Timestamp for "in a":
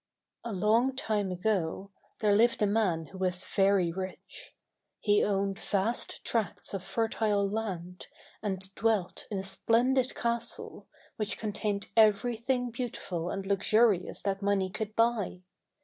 9.29-9.43